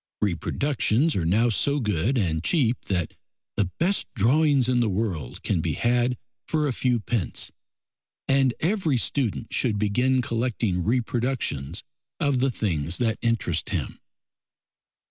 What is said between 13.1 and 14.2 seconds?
interest him.